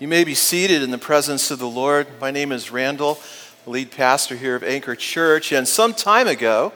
You 0.00 0.08
may 0.08 0.24
be 0.24 0.34
seated 0.34 0.82
in 0.82 0.90
the 0.90 0.96
presence 0.96 1.50
of 1.50 1.58
the 1.58 1.68
Lord. 1.68 2.06
My 2.22 2.30
name 2.30 2.52
is 2.52 2.70
Randall, 2.70 3.20
lead 3.66 3.90
pastor 3.90 4.34
here 4.34 4.56
of 4.56 4.62
Anchor 4.62 4.96
Church. 4.96 5.52
And 5.52 5.68
some 5.68 5.92
time 5.92 6.26
ago, 6.26 6.72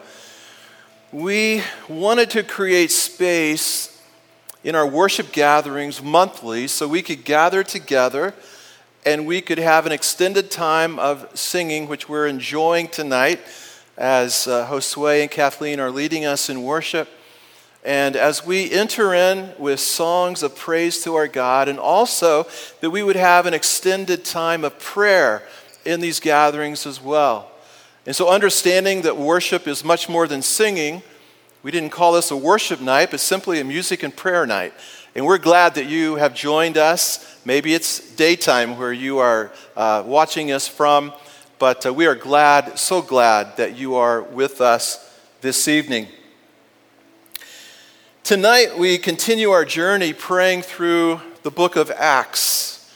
we 1.11 1.63
wanted 1.89 2.29
to 2.29 2.43
create 2.43 2.91
space 2.91 3.99
in 4.63 4.75
our 4.75 4.85
worship 4.85 5.31
gatherings 5.31 6.03
monthly 6.03 6.67
so 6.67 6.87
we 6.87 7.01
could 7.01 7.25
gather 7.25 7.63
together 7.63 8.35
and 9.07 9.25
we 9.25 9.41
could 9.41 9.57
have 9.57 9.87
an 9.87 9.91
extended 9.91 10.51
time 10.51 10.99
of 10.99 11.27
singing, 11.33 11.87
which 11.87 12.07
we're 12.07 12.27
enjoying 12.27 12.87
tonight 12.87 13.39
as 13.97 14.45
uh, 14.45 14.67
Josue 14.67 15.23
and 15.23 15.31
Kathleen 15.31 15.79
are 15.79 15.89
leading 15.89 16.25
us 16.25 16.47
in 16.47 16.61
worship. 16.61 17.09
And 17.85 18.15
as 18.15 18.43
we 18.43 18.71
enter 18.71 19.13
in 19.13 19.51
with 19.59 19.79
songs 19.79 20.41
of 20.41 20.55
praise 20.55 21.03
to 21.03 21.13
our 21.13 21.27
God, 21.27 21.69
and 21.69 21.77
also 21.77 22.47
that 22.81 22.89
we 22.89 23.03
would 23.03 23.15
have 23.15 23.45
an 23.45 23.53
extended 23.53 24.25
time 24.25 24.63
of 24.63 24.79
prayer 24.79 25.43
in 25.85 25.99
these 25.99 26.19
gatherings 26.19 26.87
as 26.87 26.99
well. 26.99 27.51
And 28.07 28.15
so, 28.15 28.27
understanding 28.27 29.03
that 29.03 29.17
worship 29.17 29.67
is 29.67 29.85
much 29.85 30.09
more 30.09 30.27
than 30.27 30.41
singing, 30.41 31.03
we 31.61 31.69
didn't 31.69 31.91
call 31.91 32.13
this 32.13 32.31
a 32.31 32.35
worship 32.35 32.81
night, 32.81 33.11
but 33.11 33.19
simply 33.19 33.59
a 33.59 33.63
music 33.63 34.01
and 34.01 34.15
prayer 34.15 34.47
night. 34.47 34.73
And 35.13 35.23
we're 35.23 35.37
glad 35.37 35.75
that 35.75 35.85
you 35.85 36.15
have 36.15 36.33
joined 36.33 36.77
us. 36.77 37.39
Maybe 37.45 37.75
it's 37.75 38.15
daytime 38.15 38.79
where 38.79 38.93
you 38.93 39.19
are 39.19 39.51
uh, 39.77 40.01
watching 40.05 40.51
us 40.51 40.67
from, 40.67 41.13
but 41.59 41.85
uh, 41.85 41.93
we 41.93 42.07
are 42.07 42.15
glad, 42.15 42.79
so 42.79 43.03
glad 43.03 43.57
that 43.57 43.77
you 43.77 43.93
are 43.93 44.23
with 44.23 44.59
us 44.59 45.19
this 45.41 45.67
evening. 45.67 46.07
Tonight, 48.25 48.75
we 48.75 48.97
continue 48.97 49.51
our 49.51 49.65
journey 49.65 50.11
praying 50.11 50.63
through 50.63 51.21
the 51.43 51.51
book 51.51 51.75
of 51.75 51.91
Acts. 51.91 52.91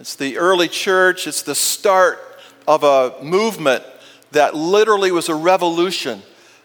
It's 0.00 0.16
the 0.16 0.38
early 0.38 0.66
church, 0.66 1.28
it's 1.28 1.42
the 1.42 1.54
start 1.54 2.18
of 2.66 2.82
a 2.82 3.14
movement 3.22 3.84
that 4.32 4.56
literally 4.56 5.12
was 5.12 5.28
a 5.28 5.36
revolution 5.36 6.20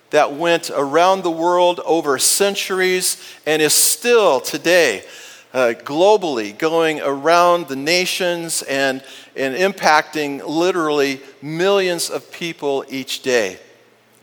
that 0.10 0.34
went 0.34 0.72
around 0.72 1.22
the 1.22 1.30
world 1.30 1.80
over 1.86 2.18
centuries 2.18 3.24
and 3.46 3.62
is 3.62 3.76
still 3.76 4.40
today 4.40 5.04
uh, 5.54 5.76
globally 5.84 6.58
going 6.58 7.00
around 7.02 7.68
the 7.68 7.76
nations 7.76 8.64
and, 8.64 9.04
and 9.36 9.54
impacting 9.54 10.44
literally 10.44 11.22
millions 11.44 12.10
of 12.10 12.32
people 12.32 12.84
each 12.90 13.22
day. 13.22 13.60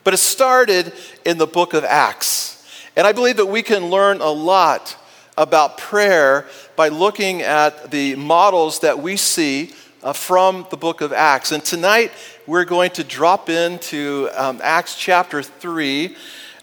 But 0.03 0.15
it 0.15 0.19
started 0.19 0.93
in 1.25 1.39
the 1.39 1.47
book 1.47 1.75
of 1.75 1.85
Acts. 1.85 2.55
And 2.97 3.09
I 3.09 3.13
believe 3.13 3.39
that 3.39 3.47
we 3.47 3.63
can 3.63 3.91
learn 3.91 4.21
a 4.21 4.31
lot 4.31 4.97
about 5.37 5.79
prayer 5.79 6.47
by 6.77 6.89
looking 6.89 7.43
at 7.43 7.91
the 7.91 8.15
models 8.15 8.81
that 8.81 9.01
we 9.01 9.17
see 9.17 9.73
uh, 10.05 10.13
from 10.13 10.65
the 10.71 10.77
book 10.77 11.01
of 11.01 11.13
Acts. 11.13 11.51
And 11.51 11.65
tonight 11.65 12.13
we're 12.47 12.65
going 12.65 12.91
to 12.93 13.03
drop 13.03 13.49
into 13.49 14.29
um, 14.37 14.61
Acts 14.63 14.97
chapter 14.97 15.43
3, 15.43 16.15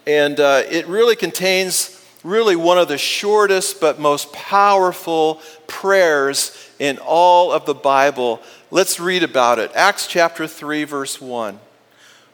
and 0.06 0.40
uh, 0.40 0.62
it 0.70 0.86
really 0.86 1.16
contains 1.16 2.02
really 2.24 2.56
one 2.56 2.78
of 2.78 2.88
the 2.88 2.96
shortest 2.96 3.78
but 3.78 3.98
most 3.98 4.32
powerful 4.32 5.42
prayers 5.66 6.56
in 6.78 6.98
all 6.98 7.52
of 7.52 7.66
the 7.66 7.74
Bible. 7.74 8.40
Let's 8.70 8.98
read 8.98 9.22
about 9.22 9.58
it. 9.58 9.70
Acts 9.74 10.06
chapter 10.06 10.46
3, 10.46 10.84
verse 10.84 11.20
1. 11.20 11.58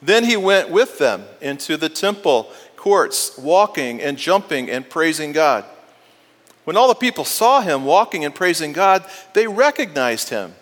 Then 0.00 0.24
he 0.24 0.36
went 0.36 0.70
with 0.70 0.98
them 0.98 1.24
into 1.40 1.76
the 1.76 1.88
temple 1.88 2.50
courts, 2.76 3.36
walking 3.36 4.00
and 4.00 4.16
jumping 4.16 4.70
and 4.70 4.88
praising 4.88 5.32
God. 5.32 5.64
When 6.64 6.76
all 6.76 6.88
the 6.88 6.94
people 6.94 7.24
saw 7.24 7.60
him 7.60 7.84
walking 7.84 8.24
and 8.24 8.34
praising 8.34 8.72
God, 8.72 9.04
they 9.32 9.46
recognized 9.46 10.28
him 10.28 10.54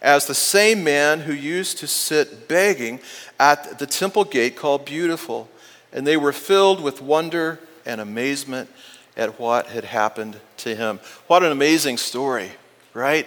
as 0.00 0.26
the 0.26 0.34
same 0.34 0.84
man 0.84 1.20
who 1.20 1.32
used 1.32 1.78
to 1.78 1.86
sit 1.86 2.48
begging 2.48 3.00
at 3.38 3.78
the 3.78 3.86
temple 3.86 4.24
gate 4.24 4.56
called 4.56 4.84
Beautiful. 4.84 5.48
And 5.92 6.06
they 6.06 6.16
were 6.16 6.32
filled 6.32 6.82
with 6.82 7.02
wonder 7.02 7.58
and 7.84 8.00
amazement 8.00 8.70
at 9.16 9.40
what 9.40 9.66
had 9.66 9.84
happened 9.84 10.38
to 10.58 10.74
him. 10.74 11.00
What 11.26 11.42
an 11.42 11.50
amazing 11.50 11.96
story, 11.96 12.52
right? 12.94 13.26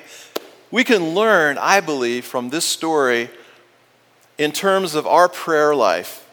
We 0.71 0.83
can 0.85 1.13
learn, 1.13 1.57
I 1.57 1.81
believe, 1.81 2.23
from 2.23 2.49
this 2.49 2.65
story 2.65 3.29
in 4.37 4.51
terms 4.51 4.95
of 4.95 5.05
our 5.05 5.29
prayer 5.29 5.75
life, 5.75 6.27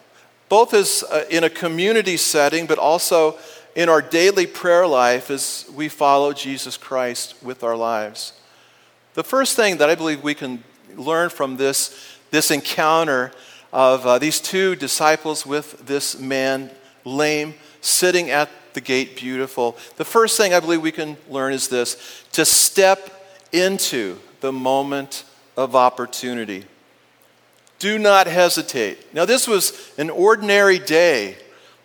both 0.48 0.72
as 0.72 1.04
uh, 1.10 1.24
in 1.30 1.44
a 1.44 1.50
community 1.50 2.16
setting, 2.16 2.66
but 2.66 2.78
also 2.78 3.36
in 3.74 3.88
our 3.88 4.02
daily 4.02 4.46
prayer 4.46 4.86
life 4.86 5.30
as 5.30 5.70
we 5.74 5.88
follow 5.88 6.32
Jesus 6.32 6.76
Christ 6.76 7.34
with 7.42 7.62
our 7.62 7.76
lives. 7.76 8.32
The 9.14 9.24
first 9.24 9.56
thing 9.56 9.78
that 9.78 9.90
I 9.90 9.94
believe 9.94 10.22
we 10.22 10.34
can 10.34 10.64
learn 10.96 11.30
from 11.30 11.56
this, 11.56 12.18
this 12.30 12.50
encounter 12.50 13.32
of 13.72 14.06
uh, 14.06 14.18
these 14.18 14.40
two 14.40 14.74
disciples 14.76 15.44
with 15.44 15.86
this 15.86 16.18
man, 16.18 16.70
lame, 17.04 17.54
sitting 17.80 18.30
at 18.30 18.48
the 18.74 18.80
gate, 18.80 19.16
beautiful. 19.16 19.76
The 19.96 20.04
first 20.04 20.36
thing 20.36 20.54
I 20.54 20.60
believe 20.60 20.82
we 20.82 20.92
can 20.92 21.16
learn 21.28 21.52
is 21.52 21.68
this 21.68 22.24
to 22.32 22.44
step 22.44 23.10
into 23.52 24.18
the 24.40 24.52
moment 24.52 25.24
of 25.56 25.74
opportunity. 25.74 26.64
Do 27.78 27.98
not 27.98 28.26
hesitate. 28.26 29.14
Now, 29.14 29.24
this 29.24 29.46
was 29.46 29.92
an 29.98 30.10
ordinary 30.10 30.80
day, 30.80 31.36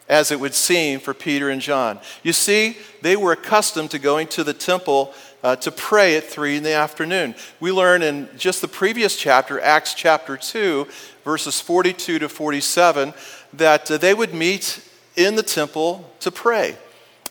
as 0.09 0.31
it 0.31 0.39
would 0.39 0.55
seem, 0.55 0.99
for 0.99 1.13
Peter 1.13 1.49
and 1.49 1.61
John. 1.61 1.99
You 2.23 2.33
see, 2.33 2.77
they 3.01 3.15
were 3.15 3.33
accustomed 3.33 3.91
to 3.91 3.99
going 3.99 4.27
to 4.29 4.43
the 4.43 4.53
temple 4.53 5.13
uh, 5.43 5.55
to 5.57 5.71
pray 5.71 6.17
at 6.17 6.23
3 6.23 6.57
in 6.57 6.63
the 6.63 6.73
afternoon. 6.73 7.35
We 7.59 7.71
learn 7.71 8.01
in 8.01 8.27
just 8.37 8.61
the 8.61 8.67
previous 8.67 9.15
chapter, 9.15 9.59
Acts 9.59 9.93
chapter 9.93 10.35
2, 10.35 10.87
verses 11.23 11.59
42 11.61 12.19
to 12.19 12.29
47, 12.29 13.13
that 13.53 13.91
uh, 13.91 13.97
they 13.97 14.15
would 14.15 14.33
meet 14.33 14.81
in 15.15 15.35
the 15.35 15.43
temple 15.43 16.09
to 16.21 16.31
pray. 16.31 16.75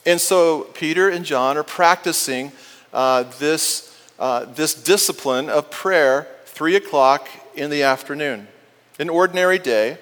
And 0.06 0.20
so 0.20 0.64
Peter 0.74 1.08
and 1.08 1.24
John 1.24 1.56
are 1.56 1.64
practicing 1.64 2.52
uh, 2.92 3.24
this, 3.40 3.98
uh, 4.20 4.44
this 4.44 4.74
discipline 4.74 5.48
of 5.48 5.70
prayer, 5.70 6.28
3 6.44 6.76
o'clock 6.76 7.28
in 7.56 7.68
the 7.70 7.82
afternoon 7.82 8.46
an 8.98 9.08
ordinary 9.08 9.58
day, 9.58 9.98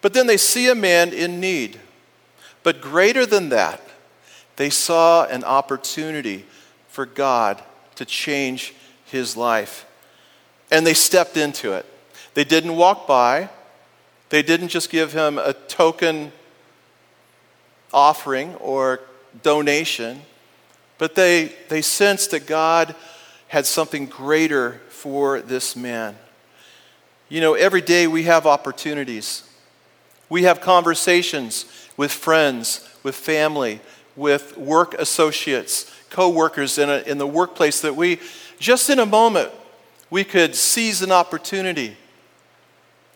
but 0.00 0.12
then 0.12 0.26
they 0.26 0.36
see 0.36 0.68
a 0.68 0.74
man 0.74 1.12
in 1.12 1.40
need. 1.40 1.80
But 2.62 2.80
greater 2.80 3.26
than 3.26 3.48
that, 3.50 3.80
they 4.56 4.70
saw 4.70 5.24
an 5.26 5.44
opportunity 5.44 6.44
for 6.88 7.06
God 7.06 7.62
to 7.96 8.04
change 8.04 8.74
his 9.04 9.36
life. 9.36 9.86
And 10.70 10.86
they 10.86 10.94
stepped 10.94 11.36
into 11.36 11.72
it. 11.72 11.86
They 12.34 12.44
didn't 12.44 12.76
walk 12.76 13.06
by, 13.06 13.50
they 14.30 14.42
didn't 14.42 14.68
just 14.68 14.88
give 14.88 15.12
him 15.12 15.38
a 15.38 15.52
token 15.52 16.32
offering 17.92 18.54
or 18.56 19.00
donation, 19.42 20.22
but 20.96 21.14
they, 21.14 21.52
they 21.68 21.82
sensed 21.82 22.30
that 22.30 22.46
God 22.46 22.94
had 23.48 23.66
something 23.66 24.06
greater 24.06 24.80
for 24.88 25.40
this 25.40 25.76
man. 25.76 26.16
You 27.32 27.40
know, 27.40 27.54
every 27.54 27.80
day 27.80 28.06
we 28.06 28.24
have 28.24 28.46
opportunities. 28.46 29.42
We 30.28 30.42
have 30.42 30.60
conversations 30.60 31.64
with 31.96 32.12
friends, 32.12 32.86
with 33.02 33.14
family, 33.14 33.80
with 34.16 34.58
work 34.58 34.92
associates, 34.92 35.90
co 36.10 36.28
workers 36.28 36.76
in, 36.76 36.90
in 36.90 37.16
the 37.16 37.26
workplace 37.26 37.80
that 37.80 37.96
we, 37.96 38.20
just 38.58 38.90
in 38.90 38.98
a 38.98 39.06
moment, 39.06 39.50
we 40.10 40.24
could 40.24 40.54
seize 40.54 41.00
an 41.00 41.10
opportunity. 41.10 41.96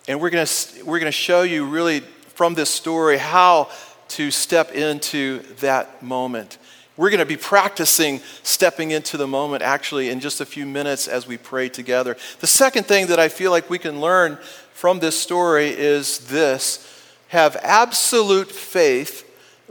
And 0.08 0.18
we're 0.18 0.30
going 0.30 0.46
we're 0.86 0.98
going 0.98 1.12
to 1.12 1.12
show 1.12 1.42
you 1.42 1.66
really 1.66 2.00
from 2.00 2.54
this 2.54 2.70
story 2.70 3.18
how 3.18 3.68
to 4.08 4.30
step 4.30 4.72
into 4.72 5.40
that 5.60 6.02
moment. 6.02 6.56
We're 6.96 7.10
going 7.10 7.20
to 7.20 7.26
be 7.26 7.37
practicing 7.37 8.20
stepping 8.43 8.90
into 8.90 9.16
the 9.16 9.26
moment 9.26 9.62
actually 9.62 10.08
in 10.08 10.20
just 10.20 10.40
a 10.40 10.46
few 10.46 10.64
minutes 10.64 11.08
as 11.08 11.26
we 11.26 11.37
pray 11.37 11.69
together. 11.69 12.16
The 12.40 12.46
second 12.46 12.87
thing 12.87 13.08
that 13.08 13.19
I 13.19 13.28
feel 13.28 13.50
like 13.50 13.69
we 13.69 13.78
can 13.78 14.00
learn 14.00 14.38
from 14.72 14.98
this 14.98 15.19
story 15.19 15.69
is 15.69 16.19
this 16.28 16.93
have 17.28 17.56
absolute 17.56 18.50
faith 18.50 19.25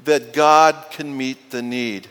that 0.04 0.34
God 0.34 0.76
can 0.92 1.16
meet 1.16 1.52
the 1.52 1.62
need. 1.62 2.08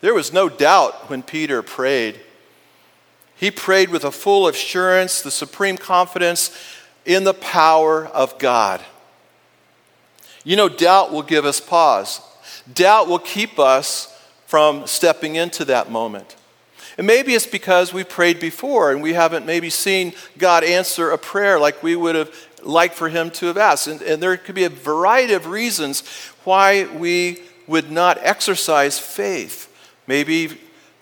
There 0.00 0.14
was 0.14 0.32
no 0.32 0.48
doubt 0.48 1.08
when 1.10 1.22
Peter 1.22 1.62
prayed. 1.62 2.20
He 3.34 3.50
prayed 3.50 3.88
with 3.90 4.04
a 4.04 4.10
full 4.10 4.46
assurance, 4.46 5.20
the 5.20 5.30
supreme 5.30 5.76
confidence 5.76 6.56
in 7.04 7.24
the 7.24 7.34
power 7.34 8.06
of 8.06 8.38
God. 8.38 8.82
You 10.44 10.56
know, 10.56 10.68
doubt 10.68 11.12
will 11.12 11.22
give 11.22 11.44
us 11.44 11.60
pause. 11.60 12.20
Doubt 12.72 13.08
will 13.08 13.18
keep 13.18 13.58
us 13.58 14.12
from 14.46 14.86
stepping 14.86 15.36
into 15.36 15.64
that 15.66 15.90
moment. 15.90 16.36
And 16.98 17.06
maybe 17.06 17.34
it's 17.34 17.46
because 17.46 17.92
we 17.92 18.04
prayed 18.04 18.40
before 18.40 18.90
and 18.90 19.02
we 19.02 19.12
haven't 19.12 19.44
maybe 19.44 19.68
seen 19.68 20.14
God 20.38 20.64
answer 20.64 21.10
a 21.10 21.18
prayer 21.18 21.58
like 21.58 21.82
we 21.82 21.94
would 21.94 22.14
have 22.14 22.34
liked 22.62 22.94
for 22.94 23.08
Him 23.08 23.30
to 23.32 23.46
have 23.46 23.58
asked. 23.58 23.86
And, 23.86 24.00
and 24.02 24.22
there 24.22 24.36
could 24.36 24.54
be 24.54 24.64
a 24.64 24.70
variety 24.70 25.34
of 25.34 25.46
reasons 25.46 26.06
why 26.44 26.86
we 26.86 27.42
would 27.66 27.90
not 27.90 28.18
exercise 28.22 28.98
faith. 28.98 29.72
Maybe 30.06 30.58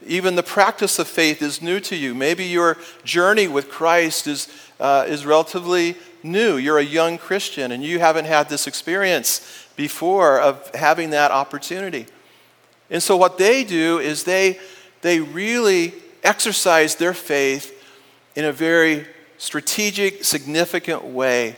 even 0.06 0.34
the 0.34 0.43
practice 0.43 0.99
of 0.99 1.06
faith 1.06 1.43
is 1.43 1.62
new 1.62 1.81
to 1.81 1.96
you. 1.96 2.14
Maybe 2.14 2.44
your 2.44 2.76
journey 3.05 3.49
with 3.49 3.70
Christ 3.70 4.26
is, 4.26 4.49
uh, 4.81 5.05
is 5.06 5.25
relatively 5.25 5.96
new. 6.25 6.56
You're 6.56 6.79
a 6.79 6.85
young 6.85 7.19
Christian 7.19 7.71
and 7.71 7.85
you 7.85 8.00
haven't 8.00 8.25
had 8.25 8.49
this 8.49 8.67
experience 8.67 9.67
before 9.76 10.41
of 10.41 10.75
having 10.75 11.11
that 11.11 11.31
opportunity. 11.31 12.06
And 12.91 13.03
so, 13.03 13.17
what 13.17 13.38
they 13.38 13.65
do 13.65 13.99
is 13.99 14.25
they, 14.25 14.59
they 15.03 15.21
really 15.21 15.94
exercise 16.23 16.97
their 16.97 17.15
faith 17.15 17.71
in 18.35 18.44
a 18.44 18.53
very 18.53 19.06
strategic, 19.38 20.25
significant 20.25 21.05
way. 21.05 21.56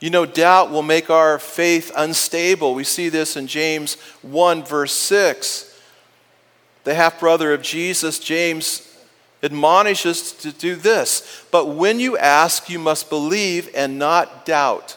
You 0.00 0.10
know, 0.10 0.26
doubt 0.26 0.70
will 0.70 0.82
make 0.82 1.10
our 1.10 1.38
faith 1.38 1.92
unstable. 1.96 2.74
We 2.74 2.84
see 2.84 3.08
this 3.08 3.36
in 3.36 3.46
James 3.46 3.94
1, 4.22 4.64
verse 4.64 4.92
6. 4.92 5.80
The 6.84 6.94
half 6.94 7.20
brother 7.20 7.52
of 7.52 7.62
Jesus, 7.62 8.18
James, 8.18 8.91
admonishes 9.42 10.32
to 10.32 10.52
do 10.52 10.76
this. 10.76 11.44
But 11.50 11.66
when 11.66 12.00
you 12.00 12.16
ask, 12.16 12.68
you 12.70 12.78
must 12.78 13.10
believe 13.10 13.68
and 13.74 13.98
not 13.98 14.46
doubt, 14.46 14.96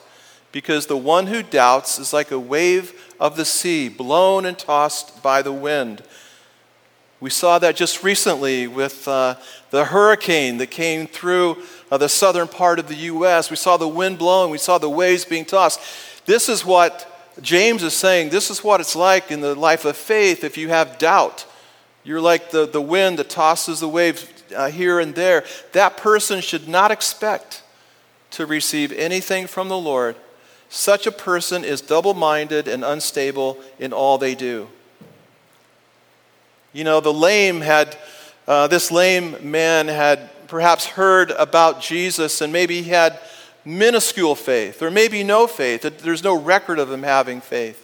because 0.52 0.86
the 0.86 0.98
one 0.98 1.28
who 1.28 1.44
doubts 1.44 2.00
is 2.00 2.14
like 2.14 2.32
a 2.32 2.40
wave 2.40 3.14
of 3.20 3.36
the 3.38 3.46
sea, 3.46 3.90
blown 3.90 4.46
and 4.46 4.58
tossed 4.58 5.22
by 5.24 5.42
the 5.42 5.54
wind. 5.54 6.04
We 7.20 7.30
saw 7.30 7.60
that 7.60 7.76
just 7.76 8.04
recently 8.04 8.68
with 8.68 9.08
uh, 9.08 9.36
the 9.72 9.86
hurricane 9.86 10.58
that 10.58 10.68
came 10.68 11.08
through 11.08 11.58
uh, 11.90 11.98
the 11.98 12.10
southern 12.10 12.48
part 12.48 12.78
of 12.78 12.88
the 12.88 12.96
U.S. 12.96 13.50
We 13.50 13.56
saw 13.56 13.78
the 13.78 13.88
wind 13.88 14.20
blowing, 14.20 14.52
we 14.52 14.58
saw 14.58 14.78
the 14.78 14.90
waves 14.90 15.26
being 15.26 15.46
tossed. 15.46 15.80
This 16.26 16.50
is 16.50 16.66
what 16.66 17.12
James 17.42 17.84
is 17.84 17.94
saying. 17.94 18.30
This 18.30 18.50
is 18.50 18.64
what 18.64 18.80
it's 18.80 18.96
like 18.96 19.32
in 19.32 19.42
the 19.42 19.56
life 19.56 19.86
of 19.86 19.98
faith 19.98 20.44
if 20.44 20.58
you 20.58 20.70
have 20.70 20.98
doubt. 20.98 21.46
You're 22.04 22.22
like 22.22 22.52
the, 22.52 22.68
the 22.68 22.82
wind 22.82 23.20
that 23.20 23.30
tosses 23.30 23.80
the 23.80 23.90
waves 23.90 24.28
uh, 24.54 24.70
here 24.70 25.00
and 25.00 25.16
there. 25.16 25.46
That 25.72 25.98
person 25.98 26.42
should 26.42 26.68
not 26.68 26.92
expect 26.92 27.64
to 28.32 28.46
receive 28.46 28.92
anything 28.92 29.48
from 29.48 29.70
the 29.70 29.78
Lord. 29.78 30.16
Such 30.70 31.08
a 31.08 31.12
person 31.12 31.64
is 31.64 31.80
double 31.82 32.14
minded 32.14 32.68
and 32.68 32.84
unstable 32.84 33.58
in 33.80 33.94
all 33.94 34.18
they 34.18 34.36
do. 34.36 34.68
You 36.74 36.84
know, 36.84 37.00
the 37.00 37.14
lame 37.14 37.62
had, 37.62 37.96
uh, 38.48 38.68
this 38.68 38.92
lame 38.92 39.50
man 39.50 39.88
had 39.88 40.30
perhaps 40.48 40.86
heard 40.86 41.32
about 41.32 41.82
Jesus 41.82 42.42
and 42.42 42.52
maybe 42.52 42.82
he 42.82 42.90
had 42.90 43.20
minuscule 43.64 44.36
faith 44.36 44.82
or 44.82 44.92
maybe 44.92 45.24
no 45.24 45.48
faith. 45.48 45.82
There's 45.82 46.24
no 46.24 46.38
record 46.38 46.78
of 46.78 46.92
him 46.92 47.04
having 47.04 47.42
faith. 47.42 47.82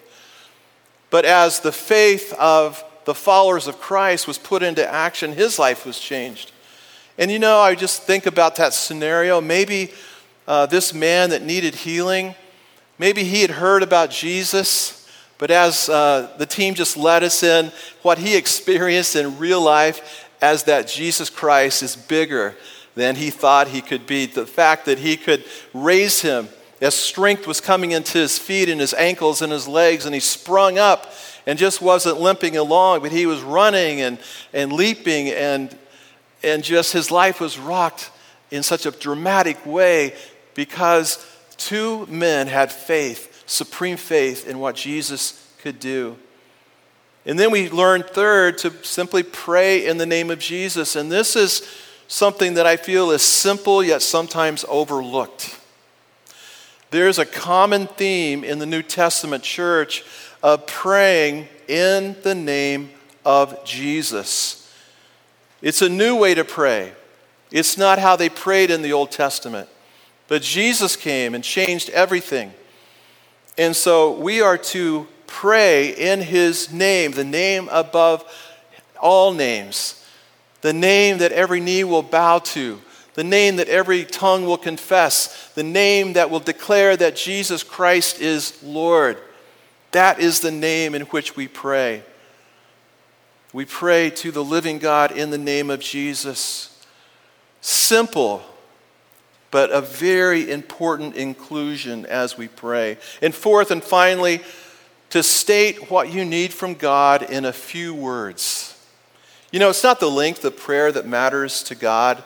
But 1.10 1.25
as 1.25 1.60
the 1.60 1.72
faith 1.72 2.34
of 2.34 2.84
the 3.06 3.15
followers 3.15 3.68
of 3.68 3.80
Christ 3.80 4.27
was 4.27 4.38
put 4.38 4.63
into 4.63 4.88
action, 4.88 5.33
his 5.33 5.57
life 5.57 5.86
was 5.86 6.00
changed. 6.00 6.51
And 7.18 7.30
you 7.30 7.39
know, 7.39 7.59
I 7.59 7.75
just 7.75 8.03
think 8.03 8.25
about 8.25 8.56
that 8.57 8.74
scenario. 8.74 9.42
Maybe 9.42 9.92
uh, 10.48 10.65
this 10.65 10.94
man 10.94 11.30
that 11.31 11.44
needed 11.44 11.75
healing, 11.75 12.36
maybe 12.98 13.24
he 13.24 13.42
had 13.42 13.51
heard 13.51 13.83
about 13.83 14.09
Jesus, 14.09 15.09
but 15.38 15.51
as 15.51 15.89
uh, 15.89 16.31
the 16.38 16.45
team 16.45 16.74
just 16.74 16.98
led 16.98 17.24
us 17.24 17.44
in, 17.44 17.71
what 18.01 18.18
he 18.18 18.36
experienced 18.36 19.15
in 19.15 19.38
real 19.38 19.62
life 19.62 20.27
as 20.42 20.63
that 20.63 20.88
Jesus 20.88 21.30
Christ 21.30 21.83
is 21.83 21.95
bigger 21.95 22.56
than 22.95 23.15
he 23.15 23.30
thought 23.30 23.68
he 23.68 23.81
could 23.81 24.06
be. 24.06 24.25
The 24.25 24.45
fact 24.45 24.86
that 24.86 25.00
he 25.00 25.18
could 25.18 25.44
raise 25.74 26.21
him 26.21 26.50
as 26.81 26.95
strength 26.95 27.45
was 27.45 27.62
coming 27.62 27.92
into 27.92 28.18
his 28.18 28.39
feet 28.39 28.68
and 28.68 28.81
his 28.81 28.94
ankles 28.95 29.44
and 29.44 29.54
his 29.54 29.68
legs, 29.68 30.06
and 30.06 30.16
he 30.16 30.19
sprung 30.19 30.80
up 30.80 31.13
and 31.45 31.57
just 31.57 31.81
wasn't 31.81 32.19
limping 32.19 32.57
along, 32.57 33.01
but 33.01 33.12
he 33.12 33.28
was 33.28 33.42
running 33.42 34.01
and, 34.01 34.19
and 34.51 34.74
leaping, 34.74 35.30
and, 35.30 35.78
and 36.44 36.63
just 36.63 36.92
his 36.92 37.12
life 37.12 37.39
was 37.39 37.60
rocked 37.60 38.10
in 38.50 38.63
such 38.63 38.86
a 38.86 38.92
dramatic 38.92 39.63
way 39.66 40.13
because 40.56 41.25
two 41.57 42.06
men 42.07 42.48
had 42.48 42.72
faith, 42.72 43.44
supreme 43.45 43.98
faith 43.98 44.48
in 44.48 44.60
what 44.60 44.75
Jesus 44.75 45.54
could 45.60 45.80
do. 45.80 46.18
And 47.27 47.38
then 47.38 47.51
we 47.51 47.69
learned, 47.69 48.07
third, 48.07 48.57
to 48.60 48.72
simply 48.84 49.22
pray 49.22 49.86
in 49.86 50.00
the 50.00 50.07
name 50.07 50.31
of 50.31 50.39
Jesus. 50.39 50.95
And 50.95 51.12
this 51.12 51.36
is 51.36 51.68
something 52.07 52.56
that 52.56 52.66
I 52.66 52.77
feel 52.77 53.12
is 53.12 53.22
simple 53.22 53.84
yet 53.84 54.01
sometimes 54.01 54.66
overlooked. 54.68 55.61
There's 56.92 57.20
a 57.20 57.26
common 57.26 57.88
theme 57.88 58.44
in 58.44 58.60
the 58.60 58.66
New 58.66 58.82
Testament 58.82 59.44
church 59.44 60.04
of 60.44 60.68
praying 60.68 61.48
in 61.70 62.18
the 62.22 62.36
name 62.36 62.90
of 63.24 63.64
Jesus. 63.64 64.70
It's 65.62 65.82
a 65.82 65.88
new 65.88 66.18
way 66.18 66.34
to 66.34 66.44
pray. 66.44 66.92
It's 67.50 67.78
not 67.78 67.98
how 67.98 68.18
they 68.18 68.28
prayed 68.28 68.72
in 68.72 68.82
the 68.82 68.92
Old 68.92 69.10
Testament. 69.10 69.70
But 70.27 70.42
Jesus 70.42 70.98
came 70.98 71.34
and 71.34 71.46
changed 71.46 71.89
everything. 71.92 72.54
And 73.58 73.74
so 73.74 74.12
we 74.12 74.42
are 74.42 74.58
to 74.58 75.08
pray 75.27 75.92
in 75.92 76.20
his 76.20 76.74
name, 76.74 77.13
the 77.13 77.24
name 77.24 77.70
above 77.72 78.25
all 79.01 79.34
names, 79.34 80.06
the 80.60 80.74
name 80.74 81.20
that 81.20 81.32
every 81.32 81.62
knee 81.62 81.86
will 81.86 82.04
bow 82.04 82.39
to, 82.39 82.82
the 83.13 83.24
name 83.24 83.58
that 83.58 83.68
every 83.68 84.06
tongue 84.06 84.46
will 84.46 84.58
confess, 84.58 85.50
the 85.53 85.63
name 85.63 86.13
that 86.13 86.30
will 86.30 86.39
declare 86.39 86.96
that 86.98 87.15
Jesus 87.15 87.63
Christ 87.63 88.22
is 88.22 88.62
Lord. 88.63 89.18
That 89.91 90.20
is 90.20 90.39
the 90.39 90.51
name 90.51 90.96
in 90.96 91.03
which 91.03 91.36
we 91.36 91.48
pray. 91.48 92.03
We 93.53 93.65
pray 93.65 94.10
to 94.12 94.32
the 94.32 94.44
living 94.44 94.80
God 94.80 95.12
in 95.12 95.30
the 95.30 95.38
name 95.38 95.70
of 95.70 95.82
Jesus. 95.82 96.86
Simple, 97.60 98.41
but 99.51 99.72
a 99.72 99.82
very 99.82 100.50
important 100.50 101.15
inclusion 101.15 102.06
as 102.06 102.38
we 102.38 102.48
pray. 102.48 102.98
And 103.22 103.36
fourth 103.36 103.72
and 103.72 103.84
finally, 103.84 104.41
to 105.10 105.22
state 105.22 105.91
what 105.91 106.13
you 106.13 106.24
need 106.24 106.53
from 106.53 106.74
God 106.74 107.30
in 107.30 107.44
a 107.44 107.51
few 107.51 107.94
words. 107.94 108.70
You 109.51 109.60
know, 109.60 109.70
it's 109.70 109.84
not 109.84 110.00
the 110.00 110.10
length 110.10 110.46
of 110.46 110.56
prayer 110.56 110.89
that 110.94 111.06
matters 111.06 111.62
to 111.63 111.75
God, 111.75 112.24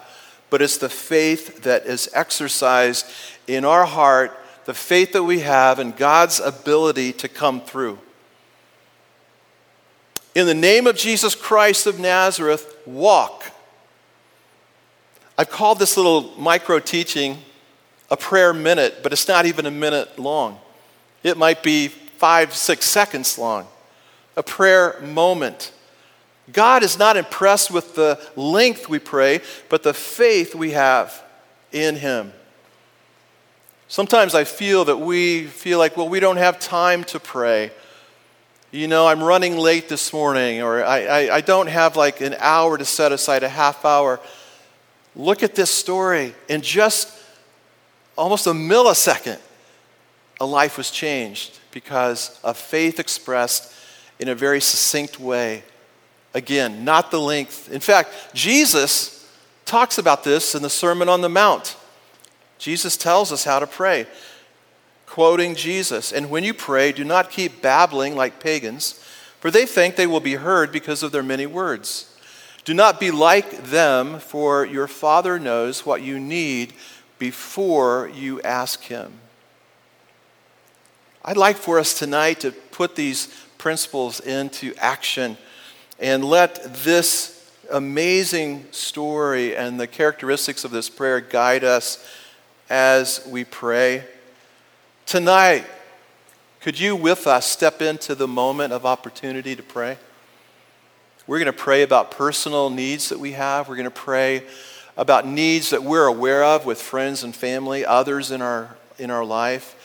but 0.50 0.62
it's 0.62 0.78
the 0.78 0.90
faith 0.90 1.64
that 1.64 1.86
is 1.86 2.10
exercised 2.14 3.06
in 3.48 3.66
our 3.66 3.86
heart 3.86 4.38
the 4.66 4.74
faith 4.74 5.14
that 5.14 5.24
we 5.24 5.40
have 5.40 5.80
in 5.80 5.92
God's 5.92 6.40
ability 6.40 7.14
to 7.14 7.30
come 7.30 7.62
through. 7.62 8.00
In 10.34 10.48
the 10.48 10.54
name 10.56 10.86
of 10.88 10.98
Jesus 10.98 11.34
Christ 11.34 11.88
of 11.88 12.00
Nazareth, 12.00 12.78
walk. 12.86 13.46
I've 15.38 15.50
called 15.50 15.80
this 15.80 15.96
little 15.96 16.34
micro 16.38 16.80
teaching 16.80 17.38
a 18.10 18.18
prayer 18.18 18.54
minute, 18.54 19.02
but 19.02 19.14
it's 19.14 19.28
not 19.28 19.46
even 19.46 19.66
a 19.66 19.72
minute 19.72 20.18
long. 20.20 20.60
It 21.24 21.38
might 21.38 21.64
be 21.64 21.88
five, 21.88 22.54
six 22.54 22.86
seconds 22.86 23.38
long. 23.38 23.68
A 24.36 24.44
prayer 24.44 25.00
moment. 25.02 25.72
God 26.52 26.84
is 26.84 27.00
not 27.00 27.18
impressed 27.18 27.72
with 27.72 27.96
the 27.96 28.20
length 28.36 28.88
we 28.88 29.00
pray, 29.00 29.42
but 29.70 29.84
the 29.84 29.94
faith 29.94 30.54
we 30.54 30.72
have 30.72 31.24
in 31.72 31.96
Him. 31.96 32.34
Sometimes 33.88 34.36
I 34.36 34.44
feel 34.44 34.86
that 34.86 34.98
we 34.98 35.46
feel 35.46 35.80
like, 35.80 35.96
well, 35.98 36.10
we 36.10 36.20
don't 36.20 36.38
have 36.38 36.60
time 36.60 37.04
to 37.06 37.20
pray. 37.20 37.72
You 38.72 38.88
know, 38.88 39.08
I'm 39.08 39.24
running 39.24 39.58
late 39.58 39.90
this 39.90 40.12
morning, 40.12 40.62
or 40.62 40.84
I, 40.84 41.06
I, 41.06 41.36
I 41.36 41.42
don't 41.42 41.68
have 41.68 41.96
like 41.96 42.20
an 42.22 42.36
hour 42.40 42.78
to 42.78 42.86
set 42.86 43.12
aside, 43.12 43.44
a 43.44 43.50
half 43.50 43.86
hour. 43.86 44.20
Look 45.16 45.44
at 45.44 45.56
this 45.56 45.72
story. 45.72 46.36
In 46.50 46.62
just 46.62 47.12
almost 48.18 48.48
a 48.48 48.52
millisecond, 48.52 49.40
a 50.42 50.46
life 50.46 50.78
was 50.78 50.92
changed 50.92 51.60
because 51.72 52.40
of 52.44 52.58
faith 52.58 53.00
expressed 53.00 53.74
in 54.20 54.28
a 54.28 54.36
very 54.36 54.60
succinct 54.60 55.20
way. 55.20 55.64
Again, 56.36 56.84
not 56.84 57.12
the 57.12 57.20
length. 57.20 57.72
In 57.72 57.80
fact, 57.80 58.12
Jesus 58.34 59.26
talks 59.64 59.98
about 59.98 60.26
this 60.26 60.54
in 60.54 60.62
the 60.62 60.70
Sermon 60.70 61.08
on 61.08 61.22
the 61.22 61.30
Mount. 61.30 61.78
Jesus 62.58 62.98
tells 62.98 63.32
us 63.32 63.46
how 63.46 63.58
to 63.58 63.66
pray, 63.66 64.06
quoting 65.06 65.56
Jesus. 65.56 66.12
And 66.12 66.30
when 66.30 66.44
you 66.44 66.54
pray, 66.54 66.92
do 66.92 67.06
not 67.06 67.32
keep 67.32 67.62
babbling 67.62 68.18
like 68.18 68.42
pagans, 68.42 69.02
for 69.40 69.50
they 69.50 69.66
think 69.66 69.96
they 69.96 70.08
will 70.08 70.20
be 70.20 70.36
heard 70.36 70.74
because 70.74 71.04
of 71.04 71.14
their 71.14 71.24
many 71.24 71.46
words. 71.46 72.14
Do 72.66 72.74
not 72.74 73.00
be 73.00 73.12
like 73.12 73.64
them, 73.64 74.20
for 74.20 74.66
your 74.66 74.90
Father 74.90 75.40
knows 75.40 75.86
what 75.86 76.02
you 76.02 76.20
need 76.20 76.74
before 77.18 78.12
you 78.14 78.42
ask 78.42 78.82
Him. 78.84 79.14
I'd 81.24 81.38
like 81.38 81.56
for 81.56 81.80
us 81.80 81.98
tonight 81.98 82.42
to 82.42 82.52
put 82.52 82.98
these 82.98 83.28
principles 83.58 84.20
into 84.20 84.76
action 84.78 85.38
and 86.00 86.26
let 86.26 86.74
this 86.84 87.32
amazing 87.72 88.68
story 88.72 89.56
and 89.56 89.80
the 89.80 89.88
characteristics 89.88 90.64
of 90.64 90.72
this 90.72 90.90
prayer 90.90 91.22
guide 91.22 91.64
us 91.64 92.06
as 92.70 93.26
we 93.28 93.44
pray. 93.44 94.04
Tonight, 95.06 95.66
could 96.60 96.80
you 96.80 96.96
with 96.96 97.28
us 97.28 97.46
step 97.46 97.82
into 97.82 98.16
the 98.16 98.28
moment 98.28 98.74
of 98.74 98.86
opportunity 98.86 99.56
to 99.56 99.64
pray? 99.64 99.98
We're 101.28 101.40
going 101.40 101.46
to 101.46 101.54
pray 101.54 101.82
about 101.82 102.12
personal 102.12 102.70
needs 102.70 103.10
that 103.10 103.20
we 103.20 103.32
have. 103.32 103.68
We're 103.68 103.76
going 103.76 103.86
to 103.86 103.92
pray 103.92 104.44
about 104.98 105.28
needs 105.28 105.72
that 105.72 105.84
we're 105.84 106.06
aware 106.06 106.44
of 106.44 106.66
with 106.66 106.82
friends 106.82 107.24
and 107.24 107.36
family, 107.36 107.86
others 107.86 108.32
in 108.32 108.42
our, 108.42 108.76
in 108.98 109.12
our 109.12 109.26
life. 109.26 109.76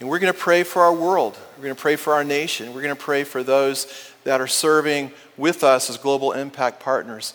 And 0.00 0.08
we're 0.08 0.18
going 0.18 0.32
to 0.32 0.38
pray 0.38 0.62
for 0.62 0.82
our 0.82 0.94
world. 0.94 1.36
We're 1.56 1.64
going 1.64 1.74
to 1.74 1.80
pray 1.80 1.96
for 1.96 2.12
our 2.12 2.24
nation. 2.24 2.74
We're 2.74 2.82
going 2.82 2.94
to 2.94 3.00
pray 3.00 3.24
for 3.24 3.42
those 3.42 4.12
that 4.26 4.40
are 4.40 4.48
serving 4.48 5.12
with 5.36 5.62
us 5.62 5.88
as 5.88 5.96
global 5.96 6.32
impact 6.32 6.80
partners. 6.80 7.34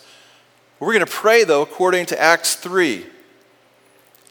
We're 0.78 0.92
going 0.92 1.06
to 1.06 1.10
pray, 1.10 1.42
though, 1.42 1.62
according 1.62 2.04
to 2.06 2.20
Acts 2.20 2.54
3, 2.54 3.06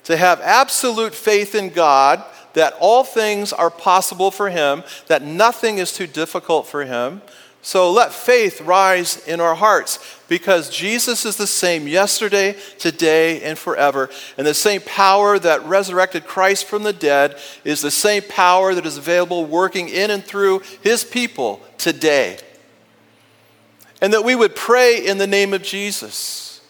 to 0.03 0.15
have 0.15 0.39
absolute 0.41 1.15
faith 1.15 1.55
in 1.55 1.69
God 1.69 2.23
that 2.53 2.75
all 2.79 3.03
things 3.03 3.51
are 3.51 3.71
possible 3.71 4.29
for 4.29 4.51
Him, 4.51 4.83
that 5.07 5.23
nothing 5.23 5.79
is 5.79 5.91
too 5.91 6.05
difficult 6.05 6.67
for 6.67 6.85
Him. 6.85 7.23
So 7.63 7.91
let 7.91 8.13
faith 8.13 8.61
rise 8.61 9.25
in 9.27 9.39
our 9.39 9.55
hearts 9.55 10.19
because 10.27 10.69
Jesus 10.69 11.25
is 11.25 11.37
the 11.37 11.47
same 11.47 11.87
yesterday, 11.87 12.55
today, 12.77 13.41
and 13.41 13.57
forever. 13.57 14.09
And 14.37 14.45
the 14.45 14.53
same 14.53 14.81
power 14.81 15.39
that 15.39 15.65
resurrected 15.65 16.27
Christ 16.27 16.65
from 16.65 16.83
the 16.83 16.93
dead 16.93 17.39
is 17.63 17.81
the 17.81 17.89
same 17.89 18.21
power 18.23 18.75
that 18.75 18.85
is 18.85 18.97
available 18.97 19.45
working 19.45 19.89
in 19.89 20.11
and 20.11 20.23
through 20.23 20.61
his 20.83 21.03
people 21.03 21.61
today. 21.77 22.37
And 24.01 24.13
that 24.13 24.24
we 24.24 24.36
would 24.36 24.55
pray 24.55 25.05
in 25.05 25.20
the 25.20 25.27
name 25.27 25.53
of 25.53 25.62
Jesus. 25.62 26.62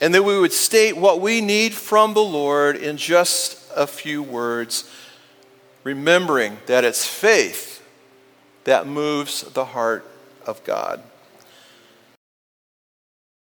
And 0.00 0.12
that 0.14 0.24
we 0.24 0.38
would 0.38 0.52
state 0.52 0.96
what 0.96 1.20
we 1.20 1.40
need 1.40 1.72
from 1.72 2.14
the 2.14 2.22
Lord 2.22 2.76
in 2.76 2.96
just 2.96 3.58
a 3.76 3.86
few 3.86 4.22
words, 4.22 4.90
remembering 5.84 6.58
that 6.66 6.84
it's 6.84 7.06
faith 7.06 7.86
that 8.64 8.86
moves 8.86 9.42
the 9.42 9.66
heart 9.66 10.04
of 10.44 10.62
God. 10.64 11.02